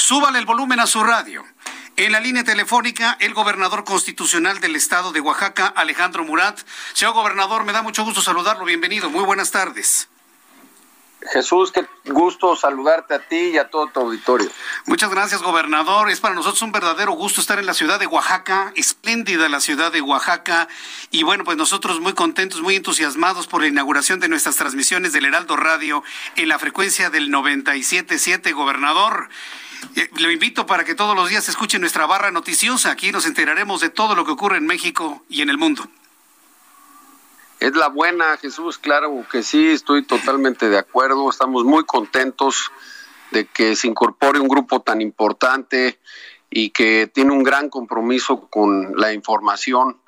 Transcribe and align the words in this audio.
Súbale 0.00 0.38
el 0.38 0.46
volumen 0.46 0.80
a 0.80 0.86
su 0.86 1.04
radio. 1.04 1.44
En 1.96 2.10
la 2.12 2.20
línea 2.20 2.42
telefónica, 2.42 3.18
el 3.20 3.34
gobernador 3.34 3.84
constitucional 3.84 4.58
del 4.58 4.74
estado 4.74 5.12
de 5.12 5.20
Oaxaca, 5.20 5.66
Alejandro 5.66 6.24
Murat. 6.24 6.58
Señor 6.94 7.12
gobernador, 7.12 7.64
me 7.64 7.72
da 7.72 7.82
mucho 7.82 8.02
gusto 8.02 8.22
saludarlo. 8.22 8.64
Bienvenido. 8.64 9.10
Muy 9.10 9.24
buenas 9.24 9.50
tardes. 9.50 10.08
Jesús, 11.32 11.70
qué 11.70 11.86
gusto 12.06 12.56
saludarte 12.56 13.14
a 13.14 13.18
ti 13.18 13.36
y 13.36 13.58
a 13.58 13.68
todo 13.68 13.88
tu 13.88 14.00
auditorio. 14.00 14.50
Muchas 14.86 15.10
gracias, 15.10 15.42
gobernador. 15.42 16.10
Es 16.10 16.20
para 16.20 16.34
nosotros 16.34 16.62
un 16.62 16.72
verdadero 16.72 17.12
gusto 17.12 17.40
estar 17.40 17.58
en 17.58 17.66
la 17.66 17.74
ciudad 17.74 18.00
de 18.00 18.06
Oaxaca, 18.06 18.72
espléndida 18.74 19.48
la 19.48 19.60
ciudad 19.60 19.92
de 19.92 20.00
Oaxaca. 20.00 20.68
Y 21.10 21.22
bueno, 21.22 21.44
pues 21.44 21.58
nosotros 21.58 22.00
muy 22.00 22.14
contentos, 22.14 22.62
muy 22.62 22.76
entusiasmados 22.76 23.46
por 23.46 23.60
la 23.60 23.68
inauguración 23.68 24.18
de 24.18 24.28
nuestras 24.28 24.56
transmisiones 24.56 25.12
del 25.12 25.26
Heraldo 25.26 25.56
Radio 25.56 26.02
en 26.36 26.48
la 26.48 26.58
frecuencia 26.58 27.10
del 27.10 27.30
97.7, 27.30 28.54
gobernador. 28.54 29.28
Eh, 29.96 30.08
lo 30.18 30.30
invito 30.30 30.66
para 30.66 30.84
que 30.84 30.94
todos 30.94 31.14
los 31.14 31.28
días 31.28 31.48
escuche 31.48 31.78
nuestra 31.78 32.06
barra 32.06 32.30
noticiosa. 32.30 32.90
Aquí 32.90 33.12
nos 33.12 33.26
enteraremos 33.26 33.80
de 33.80 33.90
todo 33.90 34.14
lo 34.14 34.24
que 34.24 34.32
ocurre 34.32 34.56
en 34.56 34.66
México 34.66 35.22
y 35.28 35.42
en 35.42 35.50
el 35.50 35.58
mundo. 35.58 35.86
Es 37.60 37.76
la 37.76 37.88
buena, 37.88 38.38
Jesús, 38.38 38.78
claro 38.78 39.26
que 39.30 39.42
sí, 39.42 39.68
estoy 39.68 40.02
totalmente 40.02 40.70
de 40.70 40.78
acuerdo. 40.78 41.28
Estamos 41.28 41.64
muy 41.64 41.84
contentos 41.84 42.72
de 43.32 43.44
que 43.44 43.76
se 43.76 43.86
incorpore 43.86 44.40
un 44.40 44.48
grupo 44.48 44.80
tan 44.80 45.02
importante 45.02 46.00
y 46.48 46.70
que 46.70 47.06
tiene 47.06 47.32
un 47.32 47.42
gran 47.42 47.68
compromiso 47.68 48.48
con 48.48 48.96
la 48.96 49.12
información 49.12 50.00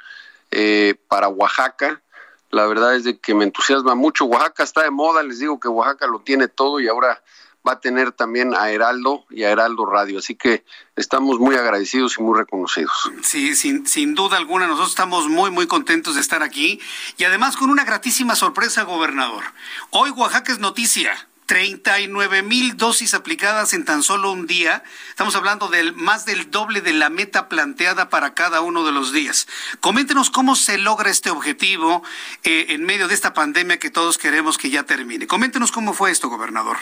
eh, 0.50 0.94
para 1.08 1.28
Oaxaca. 1.28 2.00
La 2.48 2.66
verdad 2.66 2.96
es 2.96 3.04
de 3.04 3.18
que 3.18 3.34
me 3.34 3.44
entusiasma 3.44 3.94
mucho. 3.94 4.24
Oaxaca 4.24 4.62
está 4.62 4.84
de 4.84 4.90
moda, 4.90 5.22
les 5.22 5.38
digo 5.38 5.60
que 5.60 5.68
Oaxaca 5.68 6.06
lo 6.06 6.20
tiene 6.20 6.48
todo 6.48 6.80
y 6.80 6.88
ahora 6.88 7.22
va 7.66 7.72
a 7.72 7.80
tener 7.80 8.12
también 8.12 8.54
a 8.54 8.70
Heraldo 8.70 9.24
y 9.30 9.44
a 9.44 9.50
Heraldo 9.50 9.86
Radio. 9.86 10.18
Así 10.18 10.34
que 10.34 10.64
estamos 10.96 11.38
muy 11.38 11.56
agradecidos 11.56 12.16
y 12.18 12.22
muy 12.22 12.38
reconocidos. 12.38 12.92
Sí, 13.22 13.54
sin, 13.54 13.86
sin 13.86 14.14
duda 14.14 14.36
alguna, 14.36 14.66
nosotros 14.66 14.90
estamos 14.90 15.28
muy, 15.28 15.50
muy 15.50 15.66
contentos 15.66 16.14
de 16.14 16.20
estar 16.20 16.42
aquí 16.42 16.80
y 17.16 17.24
además 17.24 17.56
con 17.56 17.70
una 17.70 17.84
gratísima 17.84 18.34
sorpresa, 18.34 18.82
gobernador. 18.82 19.44
Hoy 19.90 20.10
Oaxaca 20.10 20.52
es 20.52 20.58
noticia. 20.58 21.28
39 21.46 22.42
mil 22.42 22.78
dosis 22.78 23.12
aplicadas 23.12 23.74
en 23.74 23.84
tan 23.84 24.02
solo 24.02 24.32
un 24.32 24.46
día. 24.46 24.82
Estamos 25.10 25.36
hablando 25.36 25.68
del 25.68 25.92
más 25.92 26.24
del 26.24 26.50
doble 26.50 26.80
de 26.80 26.94
la 26.94 27.10
meta 27.10 27.50
planteada 27.50 28.08
para 28.08 28.32
cada 28.32 28.62
uno 28.62 28.84
de 28.84 28.92
los 28.92 29.12
días. 29.12 29.46
Coméntenos 29.80 30.30
cómo 30.30 30.56
se 30.56 30.78
logra 30.78 31.10
este 31.10 31.28
objetivo 31.28 32.02
eh, 32.42 32.66
en 32.70 32.84
medio 32.84 33.06
de 33.06 33.12
esta 33.12 33.34
pandemia 33.34 33.78
que 33.78 33.90
todos 33.90 34.16
queremos 34.16 34.56
que 34.56 34.70
ya 34.70 34.84
termine. 34.84 35.26
Coméntenos 35.26 35.72
cómo 35.72 35.92
fue 35.92 36.10
esto, 36.10 36.30
gobernador. 36.30 36.78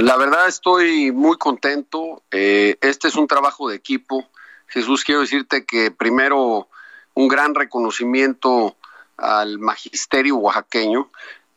La 0.00 0.16
verdad 0.16 0.48
estoy 0.48 1.12
muy 1.12 1.36
contento. 1.36 2.22
Eh, 2.30 2.78
este 2.80 3.08
es 3.08 3.16
un 3.16 3.26
trabajo 3.26 3.68
de 3.68 3.76
equipo. 3.76 4.26
Jesús, 4.66 5.04
quiero 5.04 5.20
decirte 5.20 5.66
que 5.66 5.90
primero 5.90 6.68
un 7.12 7.28
gran 7.28 7.54
reconocimiento 7.54 8.78
al 9.18 9.58
magisterio 9.58 10.36
oaxaqueño 10.36 11.10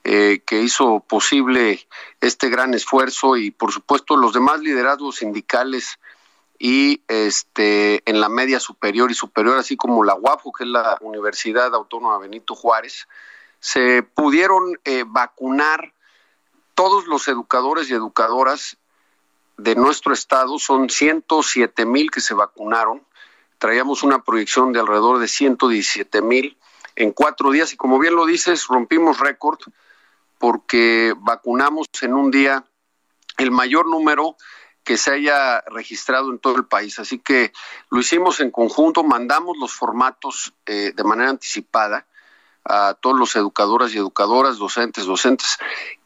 eh, 0.04 0.42
que 0.46 0.62
hizo 0.62 1.00
posible 1.00 1.88
este 2.20 2.50
gran 2.50 2.74
esfuerzo 2.74 3.38
y 3.38 3.50
por 3.50 3.72
supuesto 3.72 4.18
los 4.18 4.34
demás 4.34 4.60
liderazgos 4.60 5.20
sindicales 5.20 5.98
y 6.60 7.02
este 7.08 8.04
en 8.10 8.20
la 8.20 8.28
media 8.28 8.60
superior 8.60 9.10
y 9.10 9.14
superior 9.14 9.58
así 9.58 9.78
como 9.78 10.04
la 10.04 10.16
UAPO 10.16 10.52
que 10.52 10.66
es 10.66 10.70
la 10.70 10.98
Universidad 11.00 11.74
Autónoma 11.74 12.18
Benito 12.18 12.56
Juárez 12.56 13.08
se 13.62 14.04
pudieron 14.04 14.78
eh, 14.84 15.06
vacunar 15.08 15.94
todos 16.76 17.08
los 17.08 17.28
educadores 17.28 17.90
y 17.90 17.94
educadoras 17.94 18.78
de 19.58 19.76
nuestro 19.76 20.14
estado, 20.14 20.58
son 20.60 20.90
107 20.90 21.86
mil 21.86 22.10
que 22.12 22.22
se 22.22 22.34
vacunaron, 22.34 23.04
traíamos 23.58 24.04
una 24.04 24.24
proyección 24.24 24.74
de 24.74 24.80
alrededor 24.80 25.20
de 25.20 25.28
117 25.28 26.22
mil 26.22 26.58
en 26.96 27.12
cuatro 27.12 27.52
días 27.52 27.74
y 27.74 27.78
como 27.78 28.00
bien 28.00 28.16
lo 28.16 28.26
dices, 28.26 28.68
rompimos 28.68 29.20
récord 29.20 29.60
porque 30.38 31.14
vacunamos 31.18 31.88
en 32.02 32.14
un 32.14 32.32
día 32.32 32.66
el 33.38 33.52
mayor 33.52 33.88
número 33.88 34.36
que 34.84 34.98
se 34.98 35.12
haya 35.12 35.62
registrado 35.62 36.30
en 36.30 36.40
todo 36.40 36.58
el 36.58 36.66
país. 36.66 37.00
Así 37.00 37.20
que 37.20 37.54
lo 37.90 38.00
hicimos 38.00 38.40
en 38.42 38.52
conjunto, 38.52 39.04
mandamos 39.04 39.58
los 39.58 39.72
formatos 39.72 40.54
eh, 40.66 40.92
de 40.94 41.04
manera 41.04 41.30
anticipada 41.30 42.06
a 42.66 42.94
todos 42.94 43.18
los 43.18 43.36
educadores 43.36 43.94
y 43.94 43.98
educadoras, 43.98 44.58
docentes, 44.58 45.06
docentes. 45.06 45.58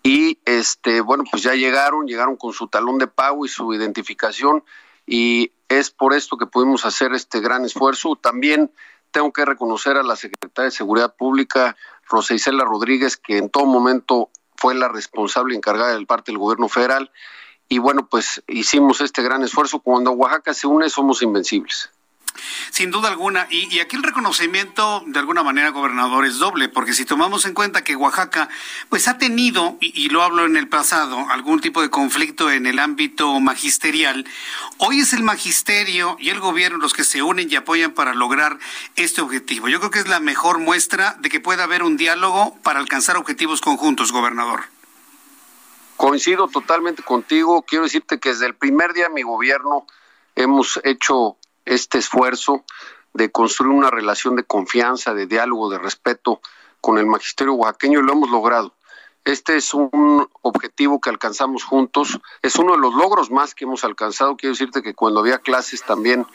Y 0.04 0.40
este, 0.46 1.02
bueno, 1.02 1.24
pues 1.30 1.44
ya 1.44 1.54
llegaron, 1.54 2.08
llegaron 2.08 2.36
con 2.36 2.54
su 2.54 2.68
talón 2.68 2.98
de 2.98 3.08
pago 3.08 3.46
y 3.46 3.50
su 3.50 3.74
identificación 3.74 4.64
y 5.06 5.52
es 5.70 5.90
por 5.90 6.14
esto 6.14 6.38
que 6.38 6.46
pudimos 6.46 6.86
hacer 6.86 7.14
este 7.14 7.40
gran 7.40 7.66
esfuerzo. 7.66 8.16
También 8.16 8.72
tengo 9.12 9.32
que 9.32 9.46
reconocer 9.46 9.98
a 9.98 10.04
la 10.04 10.16
secretaria 10.16 10.66
de 10.66 10.76
Seguridad 10.76 11.16
Pública, 11.16 11.78
Rosa 12.10 12.34
Isela 12.34 12.66
Rodríguez, 12.66 13.18
que 13.18 13.38
en 13.38 13.50
todo 13.50 13.66
momento 13.66 14.30
fue 14.56 14.76
la 14.76 14.90
responsable 14.90 15.56
encargada 15.56 15.94
del 15.94 16.06
parte 16.06 16.32
del 16.32 16.40
gobierno 16.40 16.68
federal. 16.68 17.12
Y 17.70 17.80
bueno, 17.80 18.08
pues 18.08 18.44
hicimos 18.48 19.02
este 19.02 19.22
gran 19.24 19.44
esfuerzo. 19.44 19.80
Cuando 19.80 20.12
Oaxaca 20.12 20.54
se 20.54 20.68
une, 20.68 20.90
somos 20.90 21.22
invencibles. 21.22 21.90
Sin 22.72 22.92
duda 22.92 23.10
alguna. 23.10 23.48
Y, 23.50 23.80
aquí 23.80 23.96
el 23.96 24.04
reconocimiento, 24.04 25.04
de 25.06 25.20
alguna 25.20 25.44
manera, 25.44 25.70
gobernador, 25.70 26.26
es 26.26 26.38
doble, 26.38 26.70
porque 26.70 26.94
si 26.94 27.06
tomamos 27.06 27.46
en 27.46 27.54
cuenta 27.54 27.84
que 27.84 27.96
Oaxaca, 27.96 28.50
pues 28.90 29.08
ha 29.08 29.18
tenido, 29.18 29.78
y, 29.80 30.10
lo 30.10 30.24
hablo 30.24 30.46
en 30.46 30.58
el 30.58 30.68
pasado, 30.68 31.28
algún 31.30 31.62
tipo 31.62 31.82
de 31.82 31.90
conflicto 31.90 32.52
en 32.52 32.66
el 32.66 32.80
ámbito 32.80 33.40
magisterial, 33.40 34.26
hoy 34.78 35.00
es 35.00 35.14
el 35.14 35.24
magisterio 35.24 36.18
y 36.20 36.30
el 36.30 36.40
gobierno 36.40 36.78
los 36.78 36.94
que 36.94 37.04
se 37.04 37.22
unen 37.22 37.48
y 37.50 37.56
apoyan 37.56 37.92
para 37.92 38.14
lograr 38.14 38.60
este 38.96 39.22
objetivo. 39.22 39.68
Yo 39.68 39.80
creo 39.80 39.92
que 39.92 40.00
es 40.00 40.08
la 40.08 40.20
mejor 40.20 40.60
muestra 40.60 41.16
de 41.20 41.30
que 41.30 41.40
pueda 41.40 41.64
haber 41.64 41.84
un 41.84 41.98
diálogo 41.98 42.58
para 42.64 42.80
alcanzar 42.80 43.18
objetivos 43.18 43.62
conjuntos, 43.62 44.12
gobernador. 44.12 44.66
Coincido 45.98 46.48
totalmente 46.48 47.02
contigo. 47.02 47.64
Quiero 47.64 47.86
decirte 47.86 48.20
que 48.20 48.30
desde 48.30 48.46
el 48.46 48.56
primer 48.56 48.94
día 48.94 49.06
de 49.06 49.14
mi 49.14 49.24
gobierno 49.24 49.88
hemos 50.36 50.80
hecho 50.84 51.38
este 51.68 52.00
esfuerzo 52.00 52.64
de 53.14 53.32
construir 53.32 53.74
una 53.74 53.90
relación 53.90 54.36
de 54.36 54.44
confianza, 54.44 55.14
de 55.14 55.28
diálogo, 55.28 55.70
de 55.70 55.80
respeto 55.80 56.42
con 56.82 56.98
el 56.98 57.06
magisterio 57.06 57.54
oaxaqueño 57.54 58.00
y 58.00 58.04
lo 58.04 58.14
hemos 58.14 58.30
logrado. 58.30 58.74
Este 59.26 59.58
es 59.58 59.74
un 59.74 60.28
objetivo 60.42 61.02
que 61.02 61.10
alcanzamos 61.10 61.66
juntos, 61.66 62.20
es 62.42 62.56
uno 62.56 62.74
de 62.74 62.80
los 62.80 62.94
logros 62.94 63.30
más 63.30 63.54
que 63.54 63.66
hemos 63.66 63.84
alcanzado. 63.84 64.38
Quiero 64.38 64.54
decirte 64.54 64.82
que 64.82 64.94
cuando 64.94 65.20
había 65.20 65.40
clases 65.40 65.84
también 65.84 66.26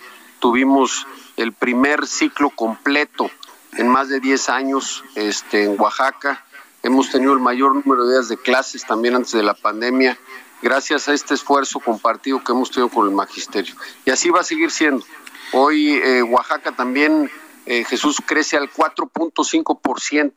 tuvimos 0.40 1.06
el 1.36 1.52
primer 1.52 2.06
ciclo 2.06 2.50
completo 2.50 3.30
en 3.78 3.88
más 3.88 4.08
de 4.08 4.20
10 4.20 4.48
años 4.50 5.04
este, 5.14 5.64
en 5.64 5.80
Oaxaca. 5.80 6.44
Hemos 6.82 7.10
tenido 7.10 7.32
el 7.32 7.38
mayor 7.38 7.74
número 7.74 8.04
de 8.04 8.14
días 8.14 8.28
de 8.28 8.36
clases 8.36 8.84
también 8.84 9.14
antes 9.14 9.32
de 9.32 9.42
la 9.42 9.54
pandemia, 9.54 10.18
gracias 10.62 11.08
a 11.08 11.12
este 11.12 11.34
esfuerzo 11.34 11.80
compartido 11.80 12.42
que 12.42 12.52
hemos 12.52 12.70
tenido 12.70 12.88
con 12.88 13.06
el 13.06 13.14
magisterio. 13.14 13.74
Y 14.04 14.10
así 14.10 14.30
va 14.30 14.40
a 14.40 14.44
seguir 14.44 14.70
siendo. 14.70 15.04
Hoy 15.52 16.00
eh, 16.02 16.22
Oaxaca 16.22 16.72
también, 16.72 17.30
eh, 17.66 17.84
Jesús, 17.84 18.18
crece 18.24 18.56
al 18.56 18.70
4.5%. 18.70 20.32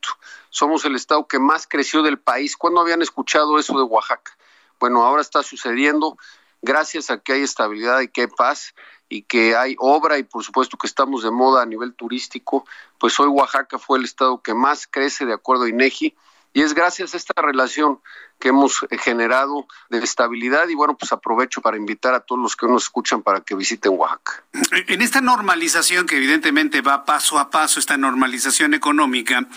Somos 0.50 0.84
el 0.86 0.96
estado 0.96 1.28
que 1.28 1.40
más 1.40 1.68
creció 1.68 2.02
del 2.02 2.20
país. 2.20 2.58
¿Cuándo 2.58 2.82
habían 2.82 3.02
escuchado 3.02 3.58
eso 3.60 3.78
de 3.78 3.84
Oaxaca? 3.84 4.36
Bueno, 4.80 5.04
ahora 5.04 5.22
está 5.22 5.44
sucediendo 5.44 6.18
gracias 6.62 7.12
a 7.12 7.20
que 7.20 7.34
hay 7.34 7.42
estabilidad 7.44 8.02
y 8.02 8.08
que 8.08 8.22
hay 8.22 8.28
paz 8.28 8.74
y 9.08 9.22
que 9.22 9.56
hay 9.56 9.76
obra 9.80 10.18
y 10.18 10.24
por 10.24 10.44
supuesto 10.44 10.78
que 10.78 10.88
estamos 10.88 11.24
de 11.24 11.32
moda 11.32 11.62
a 11.62 11.66
nivel 11.66 11.94
turístico, 11.94 12.66
pues 12.98 13.20
hoy 13.20 13.28
Oaxaca 13.28 13.78
fue 13.78 14.00
el 14.00 14.06
estado 14.06 14.42
que 14.42 14.54
más 14.54 14.88
crece 14.88 15.26
de 15.26 15.34
acuerdo 15.34 15.66
a 15.66 15.70
INEGI 15.70 16.16
y 16.56 16.62
es 16.62 16.74
gracias 16.74 17.13
a 17.13 17.18
esta 17.18 17.42
relación 17.42 18.00
que 18.40 18.48
hemos 18.48 18.80
generado 19.02 19.68
de 19.90 19.98
estabilidad 19.98 20.69
y 20.69 20.74
bueno, 20.74 20.98
pues 20.98 21.12
aprovecho 21.12 21.60
para 21.60 21.75
invitar 21.75 22.13
a 22.13 22.22
todos 22.22 22.42
los 22.42 22.56
que 22.56 22.66
nos 22.66 22.84
escuchan 22.84 23.22
para 23.22 23.42
que 23.42 23.56
visiten 23.56 23.92
Oaxaca. 23.94 24.42
En 24.88 25.02
esta 25.02 25.19
normalización 25.19 26.06
que 26.06 26.16
evidentemente 26.16 26.80
va 26.80 27.04
paso 27.04 27.40
a 27.40 27.50
paso, 27.50 27.78
esta 27.78 27.98
normalización 27.98 28.74
económica, 28.74 29.50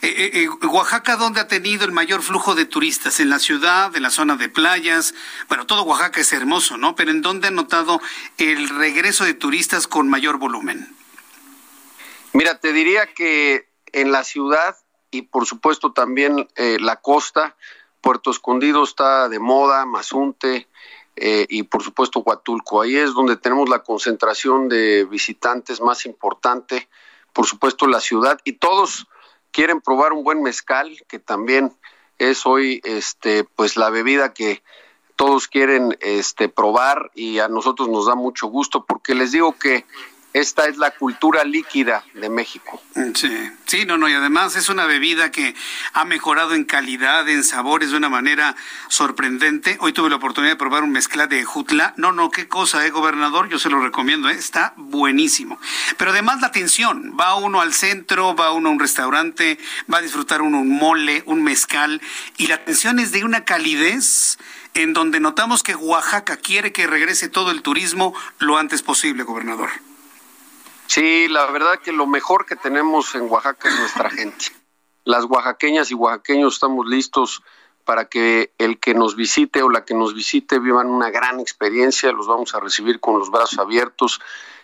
eh, 0.00 0.14
eh, 0.16 0.44
eh, 0.44 0.66
Oaxaca, 0.66 1.16
¿dónde 1.16 1.40
ha 1.40 1.48
tenido 1.48 1.84
el 1.86 1.90
mayor 1.90 2.22
flujo 2.22 2.54
de 2.54 2.66
turistas? 2.66 3.18
¿En 3.18 3.30
la 3.30 3.40
ciudad, 3.40 3.96
en 3.96 4.04
la 4.04 4.10
zona 4.10 4.36
de 4.36 4.48
playas? 4.48 5.12
Bueno, 5.48 5.66
todo 5.66 5.82
Oaxaca 5.82 6.20
es 6.20 6.32
hermoso, 6.32 6.76
¿no? 6.76 6.94
Pero 6.94 7.10
¿en 7.10 7.20
dónde 7.20 7.48
ha 7.48 7.50
notado 7.50 8.00
el 8.38 8.68
regreso 8.68 9.24
de 9.24 9.34
turistas 9.34 9.88
con 9.88 10.08
mayor 10.08 10.38
volumen? 10.38 10.86
Mira, 12.32 12.60
te 12.60 12.72
diría 12.72 13.12
que 13.12 13.68
en 13.90 14.12
la 14.12 14.22
ciudad 14.22 14.76
y 15.14 15.22
por 15.22 15.46
supuesto 15.46 15.92
también 15.92 16.48
la 16.56 16.96
costa, 16.96 17.56
Puerto 18.04 18.30
Escondido 18.30 18.84
está 18.84 19.30
de 19.30 19.38
moda, 19.38 19.86
Mazunte 19.86 20.68
eh, 21.16 21.46
y 21.48 21.62
por 21.62 21.82
supuesto 21.82 22.20
Huatulco. 22.20 22.82
Ahí 22.82 22.96
es 22.96 23.14
donde 23.14 23.36
tenemos 23.36 23.70
la 23.70 23.82
concentración 23.82 24.68
de 24.68 25.06
visitantes 25.06 25.80
más 25.80 26.04
importante, 26.04 26.88
por 27.32 27.46
supuesto 27.46 27.86
la 27.86 28.00
ciudad 28.00 28.38
y 28.44 28.54
todos 28.54 29.06
quieren 29.52 29.80
probar 29.80 30.12
un 30.12 30.22
buen 30.22 30.42
mezcal, 30.42 31.02
que 31.08 31.18
también 31.18 31.72
es 32.18 32.44
hoy 32.44 32.82
este 32.84 33.44
pues 33.44 33.76
la 33.76 33.88
bebida 33.88 34.34
que 34.34 34.62
todos 35.16 35.48
quieren 35.48 35.96
este 36.00 36.50
probar 36.50 37.10
y 37.14 37.38
a 37.38 37.48
nosotros 37.48 37.88
nos 37.88 38.06
da 38.06 38.16
mucho 38.16 38.48
gusto 38.48 38.84
porque 38.84 39.14
les 39.14 39.32
digo 39.32 39.56
que 39.56 39.86
esta 40.34 40.66
es 40.66 40.78
la 40.78 40.90
cultura 40.90 41.44
líquida 41.44 42.04
de 42.12 42.28
México. 42.28 42.82
Sí, 43.14 43.32
sí, 43.66 43.86
no, 43.86 43.96
no, 43.96 44.08
y 44.08 44.14
además 44.14 44.56
es 44.56 44.68
una 44.68 44.84
bebida 44.84 45.30
que 45.30 45.54
ha 45.92 46.04
mejorado 46.04 46.54
en 46.54 46.64
calidad, 46.64 47.28
en 47.28 47.44
sabores 47.44 47.92
de 47.92 47.96
una 47.96 48.08
manera 48.08 48.56
sorprendente. 48.88 49.78
Hoy 49.80 49.92
tuve 49.92 50.10
la 50.10 50.16
oportunidad 50.16 50.52
de 50.52 50.56
probar 50.56 50.82
un 50.82 50.90
mezcla 50.90 51.28
de 51.28 51.44
jutla. 51.44 51.94
No, 51.96 52.10
no, 52.10 52.32
qué 52.32 52.48
cosa, 52.48 52.84
eh, 52.84 52.90
gobernador, 52.90 53.48
yo 53.48 53.60
se 53.60 53.70
lo 53.70 53.80
recomiendo, 53.80 54.28
eh, 54.28 54.34
está 54.34 54.74
buenísimo. 54.76 55.60
Pero 55.98 56.10
además 56.10 56.40
la 56.40 56.48
atención, 56.48 57.16
va 57.18 57.36
uno 57.36 57.60
al 57.60 57.72
centro, 57.72 58.34
va 58.34 58.50
uno 58.50 58.70
a 58.70 58.72
un 58.72 58.80
restaurante, 58.80 59.56
va 59.92 59.98
a 59.98 60.02
disfrutar 60.02 60.42
uno 60.42 60.58
un 60.58 60.76
mole, 60.76 61.22
un 61.26 61.44
mezcal, 61.44 62.02
y 62.38 62.48
la 62.48 62.56
atención 62.56 62.98
es 62.98 63.12
de 63.12 63.22
una 63.22 63.44
calidez 63.44 64.38
en 64.74 64.94
donde 64.94 65.20
notamos 65.20 65.62
que 65.62 65.76
Oaxaca 65.76 66.36
quiere 66.36 66.72
que 66.72 66.88
regrese 66.88 67.28
todo 67.28 67.52
el 67.52 67.62
turismo 67.62 68.14
lo 68.40 68.58
antes 68.58 68.82
posible, 68.82 69.22
gobernador. 69.22 69.70
Sí, 70.94 71.26
la 71.26 71.46
verdad 71.46 71.80
que 71.80 71.90
lo 71.90 72.06
mejor 72.06 72.46
que 72.46 72.54
tenemos 72.54 73.16
en 73.16 73.22
Oaxaca 73.22 73.68
es 73.68 73.80
nuestra 73.80 74.10
gente. 74.10 74.52
Las 75.02 75.24
oaxaqueñas 75.24 75.90
y 75.90 75.94
oaxaqueños 75.94 76.54
estamos 76.54 76.86
listos 76.86 77.42
para 77.84 78.04
que 78.04 78.52
el 78.58 78.78
que 78.78 78.94
nos 78.94 79.16
visite 79.16 79.64
o 79.64 79.70
la 79.70 79.84
que 79.84 79.92
nos 79.92 80.14
visite 80.14 80.60
vivan 80.60 80.86
una 80.86 81.10
gran 81.10 81.40
experiencia, 81.40 82.12
los 82.12 82.28
vamos 82.28 82.54
a 82.54 82.60
recibir 82.60 83.00
con 83.00 83.18
los 83.18 83.32
brazos 83.32 83.58
abiertos 83.58 84.20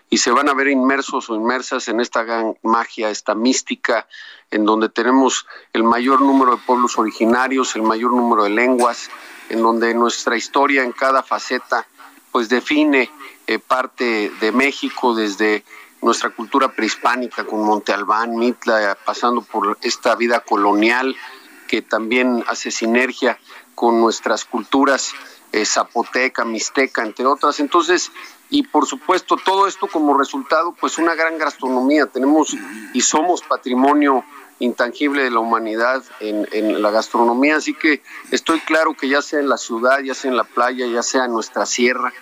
y 0.08 0.18
se 0.18 0.30
van 0.30 0.48
a 0.48 0.54
ver 0.54 0.68
inmersos 0.68 1.28
o 1.30 1.34
inmersas 1.34 1.88
en 1.88 1.98
esta 1.98 2.22
gran 2.22 2.56
magia, 2.62 3.10
esta 3.10 3.34
mística, 3.34 4.06
en 4.52 4.64
donde 4.64 4.88
tenemos 4.88 5.48
el 5.72 5.82
mayor 5.82 6.20
número 6.20 6.52
de 6.52 6.62
pueblos 6.64 6.96
originarios, 6.96 7.74
el 7.74 7.82
mayor 7.82 8.12
número 8.12 8.44
de 8.44 8.50
lenguas, 8.50 9.10
en 9.48 9.64
donde 9.64 9.94
nuestra 9.94 10.36
historia 10.36 10.84
en 10.84 10.92
cada 10.92 11.24
faceta 11.24 11.88
pues 12.30 12.48
define 12.48 13.10
eh, 13.48 13.58
parte 13.58 14.30
de 14.40 14.52
México 14.52 15.12
desde 15.12 15.64
nuestra 16.02 16.30
cultura 16.30 16.72
prehispánica 16.72 17.44
con 17.44 17.64
Monte 17.64 17.92
Albán, 17.92 18.36
Mitla, 18.36 18.96
pasando 19.04 19.42
por 19.42 19.78
esta 19.82 20.14
vida 20.16 20.40
colonial 20.40 21.16
que 21.68 21.82
también 21.82 22.44
hace 22.48 22.70
sinergia 22.70 23.38
con 23.74 24.00
nuestras 24.00 24.44
culturas 24.44 25.12
eh, 25.52 25.64
zapoteca, 25.64 26.44
mixteca, 26.44 27.02
entre 27.02 27.26
otras. 27.26 27.60
Entonces, 27.60 28.10
y 28.50 28.64
por 28.64 28.86
supuesto 28.86 29.36
todo 29.36 29.66
esto 29.66 29.86
como 29.86 30.18
resultado, 30.18 30.74
pues 30.80 30.98
una 30.98 31.14
gran 31.14 31.38
gastronomía. 31.38 32.06
Tenemos 32.06 32.56
y 32.92 33.00
somos 33.00 33.42
patrimonio 33.42 34.24
intangible 34.58 35.22
de 35.22 35.30
la 35.30 35.40
humanidad 35.40 36.02
en, 36.20 36.46
en, 36.52 36.82
la 36.82 36.90
gastronomía, 36.90 37.56
así 37.56 37.72
que 37.72 38.02
estoy 38.30 38.60
claro 38.60 38.94
que 38.94 39.08
ya 39.08 39.22
sea 39.22 39.40
en 39.40 39.48
la 39.48 39.56
ciudad, 39.56 40.00
ya 40.00 40.14
sea 40.14 40.30
en 40.30 40.36
la 40.36 40.44
playa, 40.44 40.86
ya 40.86 41.02
sea 41.02 41.24
en 41.24 41.32
nuestra 41.32 41.64
sierra, 41.64 42.12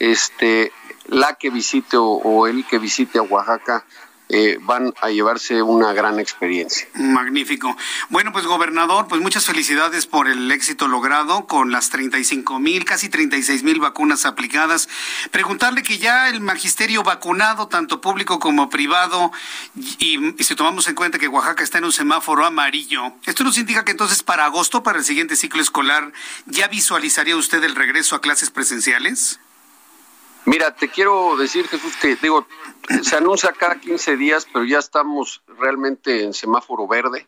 este, 0.00 0.72
la 1.06 1.34
que 1.34 1.50
visite 1.50 1.96
o, 1.98 2.46
el 2.48 2.66
que 2.66 2.78
visite 2.78 3.18
a 3.18 3.22
Oaxaca 3.22 3.84
eh, 4.32 4.58
van 4.62 4.94
a 5.02 5.10
llevarse 5.10 5.60
una 5.60 5.92
gran 5.92 6.20
experiencia. 6.20 6.86
Magnífico. 6.94 7.76
Bueno, 8.10 8.30
pues 8.30 8.46
gobernador, 8.46 9.08
pues 9.08 9.20
muchas 9.20 9.44
felicidades 9.44 10.06
por 10.06 10.28
el 10.28 10.48
éxito 10.52 10.86
logrado 10.86 11.48
con 11.48 11.72
las 11.72 11.90
35 11.90 12.60
mil, 12.60 12.84
casi 12.84 13.08
36 13.08 13.64
mil 13.64 13.80
vacunas 13.80 14.26
aplicadas. 14.26 14.88
Preguntarle 15.32 15.82
que 15.82 15.98
ya 15.98 16.28
el 16.28 16.40
magisterio 16.40 17.02
vacunado, 17.02 17.66
tanto 17.66 18.00
público 18.00 18.38
como 18.38 18.70
privado, 18.70 19.32
y, 19.98 20.40
y 20.40 20.44
si 20.44 20.54
tomamos 20.54 20.86
en 20.86 20.94
cuenta 20.94 21.18
que 21.18 21.26
Oaxaca 21.26 21.64
está 21.64 21.78
en 21.78 21.86
un 21.86 21.92
semáforo 21.92 22.46
amarillo, 22.46 23.12
¿esto 23.26 23.42
nos 23.42 23.58
indica 23.58 23.84
que 23.84 23.90
entonces 23.90 24.22
para 24.22 24.44
agosto, 24.44 24.84
para 24.84 25.00
el 25.00 25.04
siguiente 25.04 25.34
ciclo 25.34 25.60
escolar, 25.60 26.12
ya 26.46 26.68
visualizaría 26.68 27.34
usted 27.34 27.64
el 27.64 27.74
regreso 27.74 28.14
a 28.14 28.20
clases 28.20 28.50
presenciales? 28.50 29.40
Mira, 30.46 30.74
te 30.74 30.88
quiero 30.88 31.36
decir, 31.36 31.68
Jesús, 31.68 31.96
que 31.96 32.16
digo, 32.16 32.46
se 33.02 33.16
anuncia 33.16 33.52
cada 33.52 33.78
15 33.78 34.16
días, 34.16 34.46
pero 34.52 34.64
ya 34.64 34.78
estamos 34.78 35.42
realmente 35.58 36.24
en 36.24 36.32
semáforo 36.32 36.86
verde. 36.88 37.26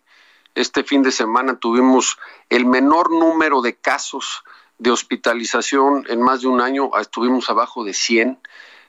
Este 0.54 0.84
fin 0.84 1.02
de 1.02 1.12
semana 1.12 1.58
tuvimos 1.58 2.18
el 2.48 2.66
menor 2.66 3.10
número 3.10 3.62
de 3.62 3.74
casos 3.74 4.44
de 4.78 4.90
hospitalización 4.90 6.04
en 6.08 6.20
más 6.20 6.42
de 6.42 6.48
un 6.48 6.60
año, 6.60 6.90
estuvimos 7.00 7.48
abajo 7.48 7.84
de 7.84 7.94
100. 7.94 8.38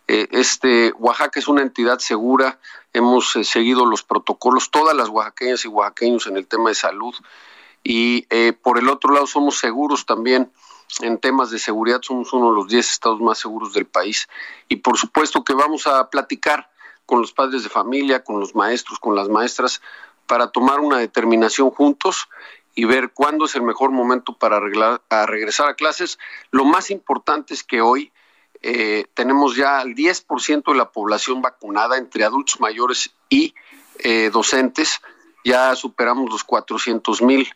Eh, 0.07 0.27
este 0.31 0.91
Oaxaca 0.97 1.39
es 1.39 1.47
una 1.47 1.61
entidad 1.61 1.99
segura, 1.99 2.59
hemos 2.91 3.35
eh, 3.35 3.43
seguido 3.43 3.85
los 3.85 4.03
protocolos, 4.03 4.71
todas 4.71 4.95
las 4.95 5.07
oaxaqueñas 5.07 5.63
y 5.63 5.69
oaxaqueños 5.69 6.27
en 6.27 6.35
el 6.35 6.47
tema 6.47 6.69
de 6.69 6.75
salud 6.75 7.15
y 7.83 8.25
eh, 8.29 8.53
por 8.53 8.79
el 8.79 8.89
otro 8.89 9.13
lado 9.13 9.27
somos 9.27 9.59
seguros 9.59 10.05
también 10.05 10.51
en 11.01 11.17
temas 11.17 11.49
de 11.49 11.59
seguridad 11.59 12.01
somos 12.01 12.33
uno 12.33 12.49
de 12.49 12.55
los 12.55 12.67
10 12.67 12.89
estados 12.89 13.19
más 13.19 13.39
seguros 13.39 13.73
del 13.73 13.85
país 13.85 14.27
y 14.67 14.77
por 14.77 14.97
supuesto 14.97 15.43
que 15.43 15.53
vamos 15.53 15.87
a 15.87 16.09
platicar 16.09 16.69
con 17.05 17.21
los 17.21 17.33
padres 17.33 17.63
de 17.63 17.69
familia, 17.69 18.23
con 18.23 18.39
los 18.39 18.55
maestros, 18.55 18.99
con 18.99 19.15
las 19.15 19.29
maestras, 19.29 19.81
para 20.27 20.51
tomar 20.51 20.79
una 20.79 20.97
determinación 20.97 21.69
juntos 21.71 22.29
y 22.75 22.85
ver 22.85 23.11
cuándo 23.13 23.45
es 23.45 23.55
el 23.55 23.61
mejor 23.61 23.91
momento 23.91 24.37
para 24.37 24.59
regresar 24.59 25.67
a 25.67 25.75
clases. 25.75 26.17
Lo 26.51 26.65
más 26.65 26.89
importante 26.91 27.53
es 27.53 27.63
que 27.63 27.81
hoy 27.81 28.11
eh, 28.61 29.05
tenemos 29.13 29.55
ya 29.55 29.81
el 29.81 29.93
10% 29.93 30.71
de 30.71 30.77
la 30.77 30.89
población 30.91 31.41
vacunada 31.41 31.97
entre 31.97 32.23
adultos 32.23 32.59
mayores 32.59 33.13
y 33.29 33.53
eh, 33.99 34.29
docentes. 34.31 35.01
Ya 35.43 35.75
superamos 35.75 36.31
los 36.31 36.43
400 36.43 37.21
mil 37.21 37.47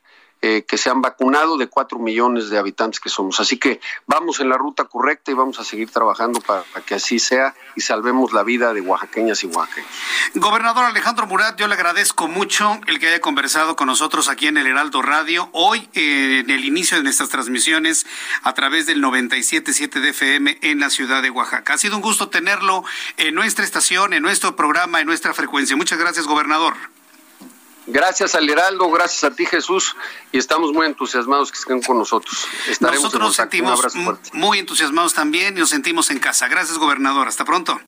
eh, 0.41 0.65
que 0.67 0.77
se 0.77 0.91
han 0.91 1.01
vacunado 1.01 1.57
de 1.57 1.67
cuatro 1.67 1.97
millones 1.97 2.51
de 2.51 2.59
habitantes 2.59 2.99
que 2.99 3.09
somos. 3.09 3.39
Así 3.39 3.57
que 3.57 3.79
vamos 4.05 4.39
en 4.39 4.49
la 4.49 4.57
ruta 4.57 4.85
correcta 4.85 5.31
y 5.31 5.33
vamos 5.33 5.59
a 5.59 5.63
seguir 5.63 5.89
trabajando 5.89 6.41
para, 6.41 6.63
que 6.85 6.93
así 6.93 7.17
sea 7.17 7.55
y 7.75 7.81
salvemos 7.81 8.33
la 8.33 8.43
vida 8.43 8.71
de 8.73 8.81
oaxaqueñas 8.81 9.43
y 9.43 9.47
oaxaqueños. 9.47 9.89
Gobernador 10.35 10.85
Alejandro 10.85 11.25
Murat, 11.25 11.59
yo 11.59 11.67
le 11.67 11.73
agradezco 11.73 12.27
mucho 12.27 12.79
el 12.85 12.99
que 12.99 13.07
haya 13.07 13.19
conversado 13.19 13.75
con 13.75 13.87
nosotros 13.87 14.29
aquí 14.29 14.45
en 14.45 14.57
el 14.57 14.67
Heraldo 14.67 15.01
Radio. 15.01 15.49
Hoy, 15.53 15.89
eh, 15.93 16.43
en 16.45 16.51
el 16.51 16.65
inicio 16.65 16.97
de 16.97 17.03
nuestras 17.03 17.29
transmisiones 17.29 18.05
a 18.43 18.53
través 18.53 18.85
del 18.85 19.01
97.7 19.01 19.99
de 19.99 20.09
FM 20.09 20.59
en 20.61 20.79
la 20.79 20.91
ciudad 20.91 21.23
de 21.23 21.31
Oaxaca. 21.31 21.73
Ha 21.73 21.77
sido 21.79 21.95
un 21.95 22.01
gusto 22.03 22.29
tenerlo 22.29 22.83
en 23.17 23.33
nuestra 23.33 23.65
estación, 23.65 24.13
en 24.13 24.21
nuestro 24.21 24.55
programa, 24.55 25.01
en 25.01 25.07
nuestra 25.07 25.33
frecuencia. 25.33 25.75
Muchas 25.75 25.97
gracias, 25.97 26.27
gobernador. 26.27 26.75
Gracias 27.87 28.35
al 28.35 28.49
Heraldo, 28.49 28.91
gracias 28.91 29.23
a 29.23 29.31
ti 29.33 29.45
Jesús 29.45 29.95
y 30.33 30.37
estamos 30.37 30.73
muy 30.73 30.85
entusiasmados 30.85 31.51
que 31.51 31.57
estén 31.57 31.81
con 31.81 31.97
nosotros. 31.97 32.45
Estaremos 32.69 33.03
nosotros 33.03 33.23
nos 33.23 33.35
sentimos 33.35 33.81
muy 34.33 34.59
entusiasmados 34.59 35.13
también 35.13 35.55
y 35.55 35.61
nos 35.61 35.69
sentimos 35.69 36.11
en 36.11 36.19
casa. 36.19 36.47
Gracias 36.49 36.77
gobernador, 36.77 37.27
hasta 37.27 37.45
pronto. 37.45 37.79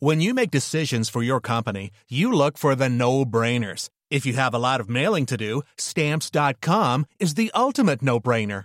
When 0.00 0.20
you 0.20 0.34
make 0.34 0.50
decisions 0.50 1.08
for 1.08 1.22
your 1.22 1.40
company, 1.40 1.90
you 2.08 2.32
look 2.32 2.58
for 2.58 2.74
the 2.74 2.88
no-brainers. 2.88 3.88
If 4.10 4.26
you 4.26 4.34
have 4.34 4.54
a 4.54 4.58
lot 4.58 4.80
of 4.80 4.88
mailing 4.88 5.24
to 5.26 5.36
do, 5.36 5.62
stamps.com 5.78 7.06
is 7.18 7.34
the 7.34 7.50
ultimate 7.54 8.02
no-brainer. 8.02 8.64